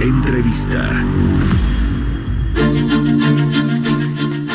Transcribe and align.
Entrevista. 0.00 1.04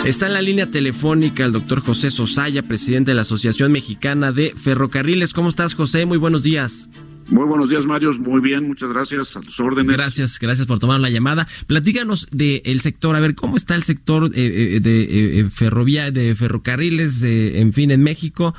Está 0.05 0.27
en 0.27 0.33
la 0.33 0.41
línea 0.41 0.69
telefónica 0.71 1.45
el 1.45 1.51
doctor 1.51 1.81
José 1.81 2.11
Sosaya, 2.11 2.63
presidente 2.63 3.11
de 3.11 3.15
la 3.15 3.21
Asociación 3.21 3.71
Mexicana 3.71 4.31
de 4.31 4.53
Ferrocarriles. 4.55 5.33
¿Cómo 5.33 5.49
estás, 5.49 5.75
José? 5.75 6.05
Muy 6.05 6.17
buenos 6.17 6.43
días. 6.43 6.89
Muy 7.29 7.43
buenos 7.45 7.69
días, 7.69 7.85
Mario. 7.85 8.13
Muy 8.13 8.39
bien, 8.39 8.69
muchas 8.69 8.89
gracias. 8.89 9.35
A 9.35 9.41
tus 9.41 9.59
órdenes. 9.59 9.93
Gracias, 9.93 10.39
gracias 10.39 10.65
por 10.65 10.79
tomar 10.79 11.01
la 11.01 11.09
llamada. 11.09 11.45
Platícanos 11.67 12.27
del 12.31 12.79
sector. 12.79 13.17
A 13.17 13.19
ver, 13.19 13.35
¿cómo 13.35 13.57
está 13.57 13.75
el 13.75 13.83
sector 13.83 14.31
eh, 14.33 14.75
eh, 14.75 14.79
de 14.79 15.39
eh, 15.41 15.49
ferrovía, 15.49 16.09
de 16.09 16.35
ferrocarriles, 16.35 17.21
en 17.23 17.73
fin, 17.73 17.91
en 17.91 18.01
México? 18.01 18.55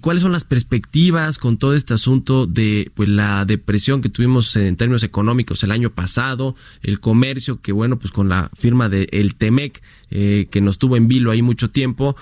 ¿Cuáles 0.00 0.22
son 0.24 0.32
las 0.32 0.44
perspectivas 0.44 1.38
con 1.38 1.56
todo 1.56 1.74
este 1.74 1.94
asunto 1.94 2.46
de 2.46 2.90
pues 2.94 3.08
la 3.08 3.44
depresión 3.44 4.00
que 4.00 4.08
tuvimos 4.08 4.56
en 4.56 4.76
términos 4.76 5.04
económicos 5.04 5.62
el 5.62 5.70
año 5.70 5.90
pasado? 5.90 6.56
El 6.82 6.98
comercio, 6.98 7.60
que 7.60 7.70
bueno, 7.70 7.96
pues 7.96 8.10
con 8.10 8.28
la 8.28 8.50
firma 8.56 8.88
de 8.88 9.08
el 9.12 9.36
Temec, 9.36 9.80
que 10.10 10.60
nos 10.60 10.78
tuvo 10.78 10.96
en 10.96 11.06
vilo 11.06 11.30
ahí 11.30 11.42
mucho 11.42 11.70
tiempo, 11.70 12.16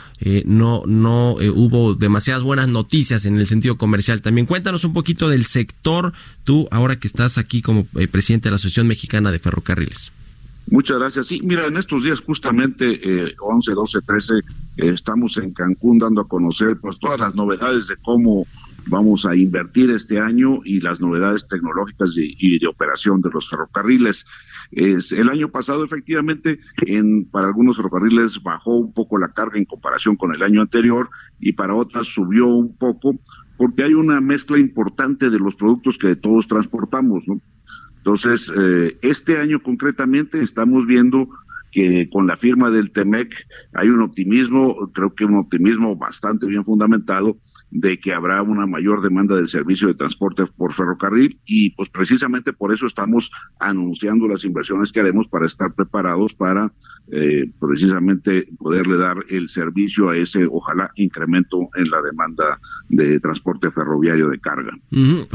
no, 0.45 0.83
no 0.87 1.37
hubo 1.55 1.95
demasiadas 1.95 2.43
buenas 2.43 2.69
noticias 2.69 3.25
en 3.25 3.39
el 3.39 3.47
sentido 3.47 3.79
comercial. 3.79 4.21
También 4.21 4.47
cuéntanos 4.47 4.85
un 4.85 4.93
poquito 4.93 5.31
del 5.31 5.47
sector 5.47 5.66
sector, 5.67 6.13
tú 6.45 6.69
ahora 6.71 6.97
que 6.97 7.07
estás 7.07 7.39
aquí 7.39 7.63
como 7.63 7.87
eh, 7.97 8.09
presidente 8.09 8.45
de 8.45 8.51
la 8.51 8.57
Asociación 8.57 8.87
Mexicana 8.87 9.31
de 9.33 9.39
Ferrocarriles? 9.39 10.13
Muchas 10.69 10.99
gracias. 10.99 11.29
Sí, 11.29 11.41
mira, 11.45 11.67
en 11.67 11.77
estos 11.77 12.03
días 12.03 12.21
justamente 12.21 13.01
eh, 13.03 13.35
11, 13.41 13.73
12, 13.73 13.99
13 14.03 14.35
estamos 14.77 15.37
en 15.37 15.53
Cancún 15.53 15.99
dando 15.99 16.23
a 16.23 16.29
conocer 16.29 16.77
pues 16.81 16.99
todas 16.99 17.21
las 17.21 17.35
novedades 17.35 17.87
de 17.87 17.97
cómo 17.99 18.47
vamos 18.89 19.27
a 19.27 19.35
invertir 19.35 19.91
este 19.91 20.21
año 20.21 20.61
y 20.65 20.81
las 20.81 21.01
novedades 21.01 21.47
tecnológicas 21.49 22.11
y 22.17 22.59
de 22.59 22.67
operación 22.67 23.21
de 23.21 23.31
los 23.33 23.49
ferrocarriles. 23.49 24.25
Es, 24.71 25.13
el 25.13 25.29
año 25.29 25.49
pasado, 25.49 25.85
efectivamente, 25.85 26.59
en, 26.87 27.25
para 27.27 27.47
algunos 27.49 27.77
ferrocarriles 27.77 28.43
bajó 28.43 28.77
un 28.77 28.93
poco 28.93 29.19
la 29.19 29.29
carga 29.29 29.59
en 29.59 29.65
comparación 29.65 30.17
con 30.17 30.35
el 30.35 30.43
año 30.43 30.61
anterior 30.61 31.09
y 31.41 31.53
para 31.53 31.75
otras 31.75 32.07
subió 32.09 32.47
un 32.47 32.77
poco 32.77 33.17
porque 33.57 33.85
hay 33.85 33.95
una 33.95 34.21
mezcla 34.21 34.59
importante 34.59 35.31
de 35.31 35.39
los 35.39 35.55
productos 35.55 35.99
que 35.99 36.17
todos 36.17 36.47
transportamos, 36.47 37.27
¿no? 37.27 37.41
Entonces, 37.99 38.53
eh, 38.57 38.97
este 39.03 39.39
año 39.39 39.61
concretamente 39.61 40.41
estamos 40.41 40.87
viendo 40.87 41.29
que 41.73 42.09
con 42.09 42.27
la 42.27 42.37
firma 42.37 42.71
del 42.71 42.91
TEMEC 42.91 43.35
hay 43.75 43.89
un 43.89 44.01
optimismo, 44.03 44.91
creo 44.93 45.15
que 45.15 45.25
un 45.25 45.37
optimismo 45.37 45.97
bastante 45.97 46.47
bien 46.47 46.65
fundamentado 46.65 47.37
de 47.79 47.99
que 47.99 48.15
habrá 48.15 48.41
una 48.41 48.67
mayor 48.67 49.03
demanda 49.03 49.37
del 49.37 49.49
servicio 49.49 49.89
de 49.89 49.95
transporte 49.95 50.47
por 50.47 50.73
ferrocarril 50.73 51.39
y 51.45 51.71
pues 51.71 51.91
precisamente 51.91 52.55
por 52.55 52.73
eso 52.73 52.87
estamos 52.87 53.31
anunciando 53.61 54.27
las 54.27 54.45
inversiones 54.45 54.93
que 54.93 55.01
haremos 55.01 55.29
para 55.29 55.45
estar 55.45 55.75
preparados 55.75 56.33
para 56.33 56.73
eh, 57.13 57.49
precisamente 57.61 58.49
poderle 58.59 58.97
dar 58.97 59.19
el 59.29 59.49
servicio 59.49 60.09
a 60.09 60.17
ese, 60.17 60.45
ojalá, 60.51 60.91
incremento 60.97 61.69
en 61.77 61.89
la 61.89 62.03
demanda 62.03 62.59
de 62.89 63.21
transporte 63.21 63.71
ferroviario 63.71 64.29
de 64.29 64.41
carga. 64.41 64.73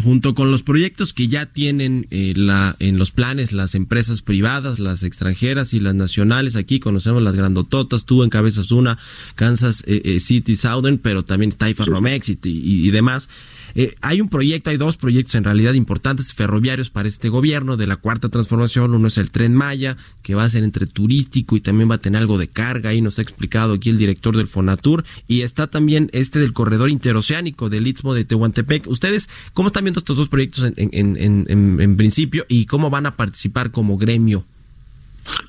Junto 0.04 0.36
con 0.36 0.52
los 0.52 0.64
proyectos 0.64 1.14
que 1.14 1.30
ya 1.30 1.46
tienen 1.46 2.08
eh, 2.10 2.34
la, 2.36 2.76
en 2.80 2.98
los 2.98 3.12
planes 3.12 3.54
las 3.54 3.74
empresas 3.76 4.22
privadas, 4.22 4.80
las 4.80 5.04
extranjeras 5.04 5.74
y 5.74 5.80
las 5.80 5.96
nacionales, 5.96 6.58
aquí 6.58 6.82
conocemos 6.82 7.24
las 7.24 7.38
grandototas, 7.38 8.04
tú 8.04 8.24
encabezas 8.24 8.72
una, 8.72 8.98
Kansas 9.36 9.84
eh, 9.88 10.20
City 10.20 10.58
Southern, 10.58 10.98
pero 10.98 11.24
también 11.24 11.50
está 11.50 11.70
y, 12.44 12.92
demás. 12.92 13.30
hay 14.02 14.22
un 14.22 14.30
proyecto, 14.30 14.69
hay 14.69 14.78
dos 14.78 14.97
proyectos 14.97 15.36
en 15.36 15.44
realidad 15.44 15.74
importantes 15.74 16.34
ferroviarios 16.34 16.90
para 16.90 17.08
este 17.08 17.30
gobierno 17.30 17.78
de 17.78 17.88
la 17.88 17.97
cuarta 17.97 18.30
transformación. 18.30 18.94
Uno 18.94 19.08
es 19.08 19.18
el 19.18 19.31
tren 19.31 19.53
Maya, 19.53 19.97
que 20.22 20.36
va 20.36 20.44
a 20.44 20.50
ser 20.50 20.64
entre 20.64 20.86
turístico 20.88 21.56
y 21.56 21.62
también 21.62 21.90
va 21.90 21.96
a 21.96 22.00
tener 22.00 22.22
algo 22.22 22.38
de 22.38 22.47
carga, 22.47 22.94
y 22.94 23.02
nos 23.02 23.20
ha 23.20 23.22
explicado 23.22 23.74
aquí 23.74 23.90
el 23.90 23.97
director 23.97 24.36
del 24.36 24.47
Fonatur, 24.47 25.03
y 25.28 25.41
está 25.41 25.68
también 25.68 26.09
este 26.14 26.40
del 26.40 26.53
corredor 26.53 26.90
interoceánico 26.90 27.70
del 27.70 27.88
Istmo 27.88 28.14
de 28.14 28.25
Tehuantepec. 28.25 28.88
¿Ustedes 28.88 29.30
cómo 29.53 29.68
están 29.68 29.84
viendo 29.84 30.00
estos 30.00 30.18
dos 30.18 30.30
proyectos 30.30 30.72
en, 30.75 30.90
en, 30.91 31.18
en, 31.18 31.81
en 31.81 31.97
principio 31.97 32.46
y 32.47 32.66
cómo 32.66 32.90
van 32.90 33.06
a 33.06 33.16
participar 33.16 33.72
como 33.72 33.97
gremio? 33.97 34.46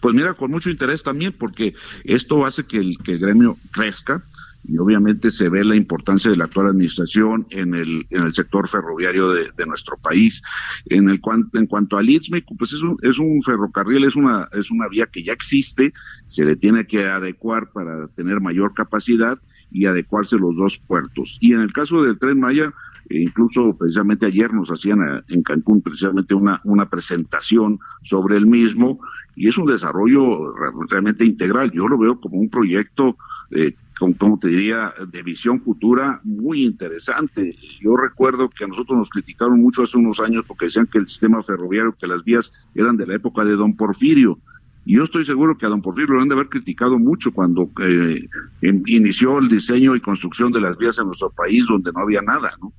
Pues 0.01 0.15
mira, 0.15 0.35
con 0.35 0.51
mucho 0.51 0.71
interés 0.71 1.03
también, 1.03 1.33
porque 1.33 1.75
esto 2.05 2.45
hace 2.45 2.65
que 2.65 2.79
el, 2.79 2.99
que 3.03 3.13
el 3.13 3.19
gremio 3.19 3.57
crezca, 3.71 4.23
y 4.65 4.79
obviamente 4.79 5.31
se 5.31 5.49
ve 5.49 5.65
la 5.65 5.75
importancia 5.75 6.31
de 6.31 6.37
la 6.37 6.45
actual 6.45 6.69
administración 6.69 7.47
en 7.51 7.75
el, 7.75 8.07
en 8.11 8.23
el 8.23 8.33
sector 8.33 8.69
ferroviario 8.69 9.31
de, 9.31 9.67
nuestro 9.67 9.97
país. 9.97 10.43
En, 10.87 11.09
el, 11.09 11.21
en 11.55 11.67
cuanto 11.67 11.97
al 11.97 12.09
Istme, 12.09 12.45
pues 12.59 12.73
es 12.73 12.83
un, 12.83 12.97
es 13.03 13.19
un 13.19 13.43
ferrocarril, 13.43 14.05
es 14.05 14.17
una, 14.17 14.49
es 14.53 14.71
una 14.71 14.89
vía 14.89 15.07
que 15.07 15.23
ya 15.23 15.33
existe, 15.33 15.93
se 16.27 16.45
le 16.45 16.57
tiene 16.57 16.87
que 16.87 17.07
adecuar 17.07 17.71
para 17.73 18.09
tener 18.09 18.41
mayor 18.41 18.75
capacidad 18.75 19.39
y 19.71 19.87
adecuarse 19.87 20.37
los 20.37 20.55
dos 20.57 20.79
puertos. 20.79 21.39
Y 21.41 21.55
en 21.55 21.61
el 21.61 21.73
caso 21.73 22.03
del 22.03 22.19
tren 22.19 22.39
Maya, 22.39 22.73
e 23.09 23.21
incluso 23.21 23.77
precisamente 23.77 24.27
ayer 24.27 24.53
nos 24.53 24.71
hacían 24.71 25.25
en 25.29 25.43
Cancún 25.43 25.83
precisamente 25.83 26.35
una, 26.35 26.61
una 26.65 26.89
presentación 26.89 27.79
sobre 28.05 28.37
el 28.37 28.47
mismo 28.47 29.01
y 29.35 29.49
es 29.49 29.59
un 29.59 29.67
desarrollo 29.67 30.55
realmente 30.89 31.25
integral. 31.25 31.73
Yo 31.73 31.89
lo 31.89 31.99
veo 31.99 32.21
como 32.21 32.37
un 32.37 32.51
proyecto 32.51 33.17
eh, 33.51 33.75
como 34.19 34.39
te 34.39 34.49
diría, 34.49 34.93
de 35.13 35.23
visión 35.23 35.61
futura 35.61 36.21
muy 36.25 36.65
interesante. 36.65 37.57
Yo 37.81 37.97
recuerdo 37.97 38.49
que 38.51 38.65
a 38.65 38.67
nosotros 38.67 38.99
nos 38.99 39.11
criticaron 39.11 39.61
mucho 39.61 39.85
hace 39.85 39.97
unos 39.97 40.19
años 40.19 40.45
porque 40.47 40.65
decían 40.65 40.89
que 40.91 40.99
el 40.99 41.07
sistema 41.07 41.43
ferroviario, 41.45 41.95
que 41.99 42.09
las 42.09 42.25
vías 42.25 42.53
eran 42.75 42.97
de 42.97 43.07
la 43.07 43.15
época 43.15 43.45
de 43.45 43.55
don 43.55 43.77
Porfirio. 43.77 44.39
Y 44.85 44.97
yo 44.97 45.05
estoy 45.05 45.25
seguro 45.25 45.57
que 45.57 45.67
a 45.67 45.69
don 45.69 45.83
Porfirio 45.83 46.15
lo 46.15 46.23
han 46.23 46.29
de 46.29 46.35
haber 46.35 46.49
criticado 46.49 46.99
mucho 46.99 47.33
cuando 47.33 47.71
eh, 47.81 48.29
inició 48.61 49.39
el 49.39 49.49
diseño 49.49 49.95
y 49.95 50.01
construcción 50.01 50.51
de 50.51 50.61
las 50.61 50.77
vías 50.77 50.99
en 50.99 51.07
nuestro 51.07 51.31
país 51.31 51.65
donde 51.67 51.93
no 51.93 52.01
había 52.01 52.23
nada, 52.23 52.53
¿no? 52.61 52.73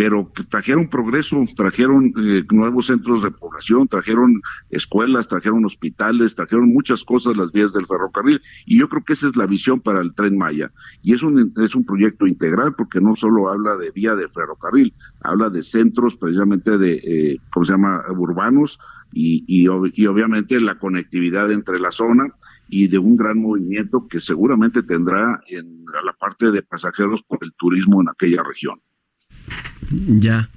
Pero 0.00 0.32
trajeron 0.48 0.88
progreso, 0.88 1.44
trajeron 1.54 2.14
eh, 2.16 2.42
nuevos 2.50 2.86
centros 2.86 3.22
de 3.22 3.30
población, 3.30 3.86
trajeron 3.86 4.40
escuelas, 4.70 5.28
trajeron 5.28 5.66
hospitales, 5.66 6.34
trajeron 6.34 6.72
muchas 6.72 7.04
cosas 7.04 7.36
las 7.36 7.52
vías 7.52 7.74
del 7.74 7.86
ferrocarril 7.86 8.40
y 8.64 8.78
yo 8.78 8.88
creo 8.88 9.04
que 9.04 9.12
esa 9.12 9.26
es 9.26 9.36
la 9.36 9.44
visión 9.44 9.78
para 9.78 10.00
el 10.00 10.14
tren 10.14 10.38
Maya 10.38 10.72
y 11.02 11.12
es 11.12 11.22
un 11.22 11.52
es 11.62 11.74
un 11.74 11.84
proyecto 11.84 12.26
integral 12.26 12.74
porque 12.76 12.98
no 12.98 13.14
solo 13.14 13.50
habla 13.50 13.76
de 13.76 13.90
vía 13.90 14.14
de 14.14 14.26
ferrocarril, 14.30 14.94
habla 15.20 15.50
de 15.50 15.60
centros 15.60 16.16
precisamente 16.16 16.78
de 16.78 16.94
eh, 17.04 17.38
cómo 17.52 17.66
se 17.66 17.72
llama 17.72 18.02
urbanos 18.08 18.78
y, 19.12 19.44
y, 19.46 19.68
obviamente 19.68 20.58
la 20.60 20.78
conectividad 20.78 21.52
entre 21.52 21.78
la 21.78 21.90
zona 21.90 22.34
y 22.70 22.88
de 22.88 22.96
un 22.96 23.18
gran 23.18 23.38
movimiento 23.38 24.08
que 24.08 24.18
seguramente 24.18 24.82
tendrá 24.82 25.42
en 25.48 25.84
la 26.06 26.14
parte 26.14 26.50
de 26.52 26.62
pasajeros 26.62 27.22
por 27.24 27.40
el 27.42 27.52
turismo 27.52 28.00
en 28.00 28.08
aquella 28.08 28.42
región. 28.42 28.80
Ya. 29.90 30.48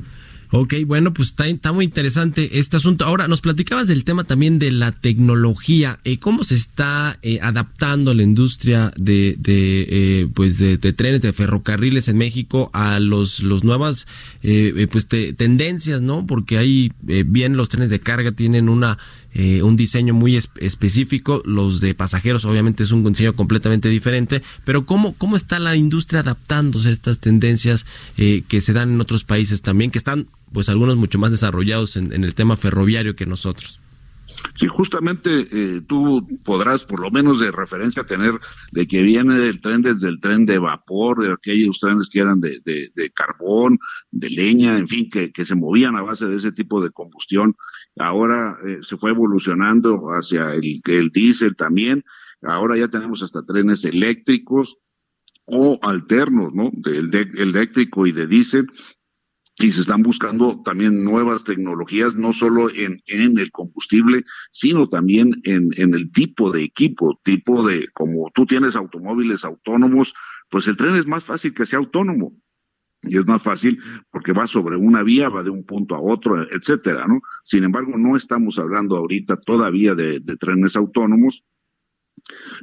Ok, 0.55 0.75
bueno, 0.85 1.15
pues 1.15 1.33
está, 1.35 1.71
muy 1.73 1.85
interesante 1.85 2.59
este 2.59 2.77
asunto. 2.77 3.05
Ahora, 3.05 3.27
nos 3.27 3.41
platicabas 3.41 3.87
del 3.87 4.03
tema 4.03 4.23
también 4.23 4.59
de 4.59 4.69
la 4.69 4.91
tecnología, 4.91 5.99
eh, 6.03 6.19
cómo 6.19 6.43
se 6.43 6.53
está 6.53 7.17
eh, 7.23 7.39
adaptando 7.41 8.13
la 8.13 8.21
industria 8.21 8.93
de, 8.95 9.35
de 9.39 9.87
eh, 9.89 10.27
pues 10.31 10.59
de, 10.59 10.77
trenes, 10.77 11.23
de 11.23 11.33
ferrocarriles 11.33 12.07
en 12.07 12.19
México 12.19 12.69
a 12.71 12.99
los, 12.99 13.39
los 13.39 13.63
nuevas 13.63 14.05
pues 14.91 15.07
tendencias, 15.07 16.01
¿no? 16.01 16.27
Porque 16.27 16.59
ahí 16.59 16.91
bien 17.01 17.57
los 17.57 17.69
trenes 17.69 17.89
de 17.89 17.99
carga 17.99 18.31
tienen 18.31 18.69
una 18.69 18.99
un 19.35 19.75
diseño 19.75 20.13
muy 20.13 20.37
específico, 20.37 21.41
los 21.45 21.81
de 21.81 21.95
pasajeros 21.95 22.45
obviamente 22.45 22.83
es 22.83 22.91
un 22.91 23.03
diseño 23.03 23.33
completamente 23.33 23.89
diferente, 23.89 24.41
pero 24.63 24.85
cómo 24.85 25.13
cómo 25.13 25.35
está 25.35 25.59
la 25.59 25.75
industria 25.75 26.19
adaptándose 26.21 26.89
a 26.89 26.91
estas 26.91 27.19
tendencias 27.19 27.85
que 28.15 28.61
se 28.61 28.73
dan 28.73 28.93
en 28.93 29.01
otros 29.01 29.23
países 29.23 29.61
también, 29.61 29.91
que 29.91 29.97
están 29.97 30.27
pues 30.53 30.69
algunos 30.69 30.95
mucho 30.95 31.19
más 31.19 31.31
desarrollados 31.31 31.97
en, 31.97 32.23
el 32.23 32.35
tema 32.35 32.55
ferroviario 32.55 33.15
que 33.15 33.25
nosotros. 33.25 33.81
Sí, 34.55 34.67
justamente 34.67 35.47
eh, 35.51 35.81
tú 35.87 36.27
podrás, 36.43 36.83
por 36.83 36.99
lo 36.99 37.09
menos 37.09 37.39
de 37.39 37.51
referencia, 37.51 38.03
tener 38.03 38.33
de 38.71 38.87
que 38.87 39.01
viene 39.01 39.47
el 39.47 39.61
tren 39.61 39.81
desde 39.81 40.09
el 40.09 40.19
tren 40.19 40.45
de 40.45 40.59
vapor, 40.59 41.23
de 41.23 41.31
aquellos 41.31 41.79
trenes 41.79 42.09
que 42.09 42.19
eran 42.19 42.39
de, 42.41 42.59
de, 42.63 43.11
carbón, 43.11 43.79
de 44.11 44.29
leña, 44.29 44.77
en 44.77 44.87
fin, 44.87 45.09
que, 45.09 45.31
que, 45.31 45.45
se 45.45 45.55
movían 45.55 45.95
a 45.95 46.01
base 46.01 46.25
de 46.25 46.35
ese 46.35 46.51
tipo 46.51 46.83
de 46.83 46.91
combustión. 46.91 47.55
Ahora 47.97 48.57
eh, 48.65 48.79
se 48.81 48.97
fue 48.97 49.11
evolucionando 49.11 50.07
hacia 50.09 50.53
el, 50.53 50.81
el 50.85 51.09
diésel 51.09 51.55
también. 51.55 52.03
Ahora 52.41 52.77
ya 52.77 52.87
tenemos 52.87 53.23
hasta 53.23 53.45
trenes 53.45 53.85
eléctricos 53.85 54.77
o 55.45 55.79
alternos, 55.81 56.53
¿no? 56.53 56.71
Del 56.73 57.11
de, 57.11 57.21
eléctrico 57.37 58.07
y 58.07 58.11
de 58.11 58.27
diésel 58.27 58.67
y 59.57 59.71
se 59.71 59.81
están 59.81 60.01
buscando 60.01 60.61
también 60.63 61.03
nuevas 61.03 61.43
tecnologías, 61.43 62.15
no 62.15 62.33
solo 62.33 62.69
en, 62.71 63.01
en 63.05 63.37
el 63.37 63.51
combustible, 63.51 64.23
sino 64.51 64.89
también 64.89 65.41
en, 65.43 65.69
en, 65.77 65.93
el 65.93 66.11
tipo 66.11 66.51
de 66.51 66.63
equipo, 66.63 67.19
tipo 67.23 67.65
de, 67.67 67.87
como 67.93 68.31
tú 68.33 68.47
tienes 68.47 68.75
automóviles 68.75 69.45
autónomos, 69.45 70.13
pues 70.49 70.67
el 70.67 70.77
tren 70.77 70.95
es 70.95 71.05
más 71.05 71.23
fácil 71.23 71.53
que 71.53 71.65
sea 71.65 71.79
autónomo. 71.79 72.33
Y 73.03 73.17
es 73.17 73.25
más 73.25 73.41
fácil 73.41 73.79
porque 74.11 74.31
va 74.31 74.47
sobre 74.47 74.77
una 74.77 75.03
vía, 75.03 75.29
va 75.29 75.43
de 75.43 75.49
un 75.49 75.65
punto 75.65 75.95
a 75.95 76.01
otro, 76.01 76.41
etcétera, 76.49 77.05
¿no? 77.07 77.21
Sin 77.43 77.63
embargo, 77.63 77.97
no 77.97 78.15
estamos 78.15 78.57
hablando 78.57 78.95
ahorita 78.97 79.37
todavía 79.37 79.93
de, 79.93 80.21
trenes 80.39 80.75
autónomos, 80.75 81.43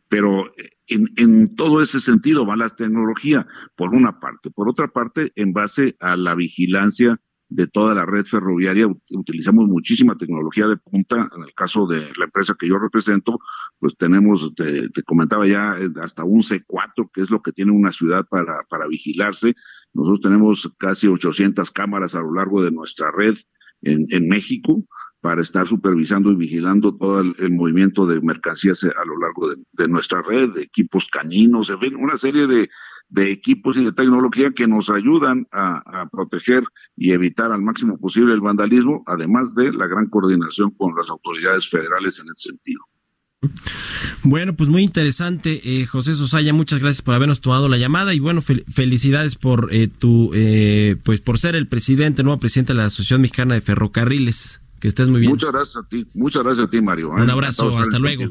pero 0.08 0.50
en, 0.86 1.08
en, 1.16 1.54
todo 1.54 1.82
ese 1.82 2.00
sentido 2.00 2.46
va 2.46 2.56
la 2.56 2.70
tecnología, 2.70 3.46
por 3.76 3.94
una 3.94 4.18
parte. 4.18 4.50
Por 4.50 4.68
otra 4.68 4.88
parte, 4.88 5.32
en 5.36 5.52
base 5.52 5.96
a 6.00 6.16
la 6.16 6.34
vigilancia 6.34 7.20
de 7.50 7.66
toda 7.66 7.94
la 7.94 8.06
red 8.06 8.24
ferroviaria, 8.24 8.86
utilizamos 9.10 9.66
muchísima 9.66 10.16
tecnología 10.16 10.68
de 10.68 10.76
punta. 10.76 11.28
En 11.36 11.42
el 11.42 11.52
caso 11.52 11.86
de 11.86 12.12
la 12.16 12.24
empresa 12.26 12.54
que 12.58 12.68
yo 12.68 12.78
represento, 12.78 13.40
pues 13.80 13.96
tenemos, 13.96 14.54
te, 14.54 15.02
comentaba 15.02 15.46
ya, 15.46 15.76
eh, 15.78 15.90
hasta 16.00 16.22
un 16.24 16.42
C4, 16.42 17.10
que 17.12 17.22
es 17.22 17.30
lo 17.30 17.42
que 17.42 17.52
tiene 17.52 17.72
una 17.72 17.90
ciudad 17.90 18.24
para, 18.28 18.62
para 18.68 18.86
vigilarse. 18.86 19.56
Nosotros 19.92 20.20
tenemos 20.20 20.72
casi 20.78 21.08
800 21.08 21.70
cámaras 21.70 22.14
a 22.14 22.20
lo 22.20 22.34
largo 22.34 22.62
de 22.62 22.70
nuestra 22.70 23.10
red 23.10 23.36
en, 23.82 24.28
México 24.28 24.84
para 25.20 25.40
estar 25.40 25.66
supervisando 25.66 26.30
y 26.30 26.36
vigilando 26.36 26.96
todo 26.96 27.20
el, 27.20 27.50
movimiento 27.50 28.06
de 28.06 28.20
mercancías 28.20 28.84
a 28.84 29.04
lo 29.04 29.18
largo 29.18 29.54
de, 29.72 29.88
nuestra 29.88 30.22
red, 30.22 30.56
equipos 30.58 31.08
caninos, 31.08 31.70
en 31.70 31.80
fin, 31.80 31.96
una 31.96 32.16
serie 32.16 32.46
de, 32.46 32.68
equipos 33.16 33.76
y 33.76 33.84
de 33.84 33.92
tecnología 33.92 34.52
que 34.52 34.68
nos 34.68 34.88
ayudan 34.88 35.46
a, 35.50 36.08
proteger 36.12 36.62
y 36.96 37.12
evitar 37.12 37.50
al 37.50 37.62
máximo 37.62 37.98
posible 37.98 38.32
el 38.34 38.40
vandalismo, 38.40 39.02
además 39.06 39.54
de 39.54 39.72
la 39.72 39.86
gran 39.86 40.06
coordinación 40.06 40.70
con 40.72 40.94
las 40.94 41.10
autoridades 41.10 41.68
federales 41.68 42.20
en 42.20 42.26
ese 42.26 42.50
sentido. 42.50 42.80
Bueno, 44.22 44.54
pues 44.54 44.68
muy 44.68 44.82
interesante, 44.82 45.60
eh, 45.64 45.86
José 45.86 46.14
Sosaya, 46.14 46.52
muchas 46.52 46.78
gracias 46.78 47.02
por 47.02 47.14
habernos 47.14 47.40
tomado 47.40 47.68
la 47.68 47.78
llamada 47.78 48.12
y 48.12 48.20
bueno, 48.20 48.42
felicidades 48.42 49.36
por 49.36 49.72
eh, 49.72 49.88
tu, 49.88 50.32
eh, 50.34 50.96
pues 51.02 51.20
por 51.20 51.38
ser 51.38 51.54
el 51.54 51.66
presidente, 51.66 52.22
nuevo 52.22 52.38
presidente 52.38 52.74
de 52.74 52.78
la 52.78 52.86
Asociación 52.86 53.22
Mexicana 53.22 53.54
de 53.54 53.60
Ferrocarriles. 53.62 54.60
Que 54.78 54.88
estés 54.88 55.08
muy 55.08 55.20
bien. 55.20 55.32
Muchas 55.32 55.52
gracias 55.52 55.76
a 55.76 55.86
ti. 55.86 56.06
Muchas 56.14 56.42
gracias 56.42 56.66
a 56.66 56.70
ti, 56.70 56.80
Mario. 56.80 57.10
Un 57.10 57.28
abrazo. 57.28 57.76
Hasta 57.76 57.98
luego. 57.98 58.30